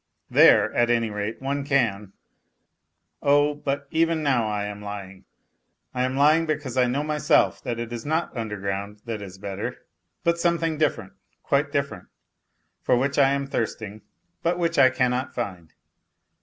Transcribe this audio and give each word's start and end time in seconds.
There, 0.31 0.73
at 0.73 0.89
any 0.89 1.11
rate, 1.11 1.43
one 1.43 1.63
can.... 1.63 2.13
Oh, 3.21 3.53
but 3.53 3.85
even 3.91 4.23
now 4.23 4.47
I 4.47 4.65
am 4.65 4.81
lying 4.81 5.25
I 5.93 6.01
I 6.01 6.05
am 6.05 6.15
lying 6.17 6.47
because 6.47 6.75
I 6.75 6.87
know 6.87 7.03
myself 7.03 7.61
that 7.63 7.77
it 7.77 7.93
is 7.93 8.03
not 8.03 8.35
underground 8.35 9.03
that 9.05 9.21
is 9.21 9.37
better, 9.37 9.85
but 10.23 10.39
something 10.39 10.79
different, 10.79 11.13
qiute 11.51 11.71
different, 11.71 12.07
for 12.81 12.97
which 12.97 13.19
I 13.19 13.29
am 13.29 13.45
thirsting, 13.45 14.01
but 14.41 14.57
which 14.57 14.79
I 14.79 14.89
cannot 14.89 15.35
find 15.35 15.71